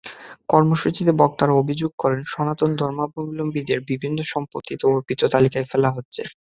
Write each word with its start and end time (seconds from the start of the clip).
কর্মসূচিতে 0.49 1.11
বক্তারা 1.19 1.53
অভিযোগ 1.53 1.91
করেন, 1.97 2.21
সনাতন 2.27 2.69
ধর্মাবলম্বীদের 2.75 3.79
বিভিন্ন 3.89 4.17
সম্পত্তিকে 4.25 4.85
অর্পিত 4.87 5.21
তালিকায় 5.33 5.69
ফেলা 5.71 5.89
হচ্ছে। 5.91 6.21